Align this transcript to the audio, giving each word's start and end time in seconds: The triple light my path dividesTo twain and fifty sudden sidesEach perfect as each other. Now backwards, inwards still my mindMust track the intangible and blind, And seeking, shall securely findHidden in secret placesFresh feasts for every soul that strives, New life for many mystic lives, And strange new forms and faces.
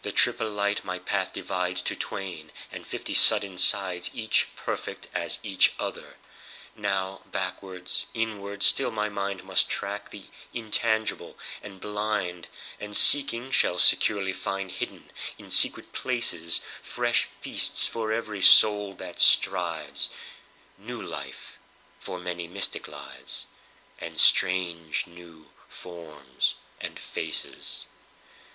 The 0.00 0.12
triple 0.12 0.48
light 0.50 0.82
my 0.82 0.98
path 0.98 1.34
dividesTo 1.34 1.98
twain 1.98 2.52
and 2.72 2.86
fifty 2.86 3.12
sudden 3.12 3.56
sidesEach 3.56 4.46
perfect 4.56 5.08
as 5.12 5.40
each 5.42 5.74
other. 5.78 6.16
Now 6.74 7.20
backwards, 7.26 8.06
inwards 8.14 8.64
still 8.64 8.90
my 8.90 9.10
mindMust 9.10 9.68
track 9.68 10.08
the 10.10 10.24
intangible 10.54 11.38
and 11.62 11.82
blind, 11.82 12.46
And 12.80 12.96
seeking, 12.96 13.50
shall 13.50 13.78
securely 13.78 14.32
findHidden 14.32 15.10
in 15.36 15.50
secret 15.50 15.92
placesFresh 15.92 17.26
feasts 17.42 17.86
for 17.86 18.10
every 18.10 18.40
soul 18.40 18.94
that 18.94 19.20
strives, 19.20 20.08
New 20.78 21.02
life 21.02 21.58
for 21.98 22.18
many 22.18 22.48
mystic 22.48 22.88
lives, 22.88 23.44
And 23.98 24.18
strange 24.18 25.06
new 25.06 25.50
forms 25.68 26.54
and 26.80 26.98
faces. 26.98 27.88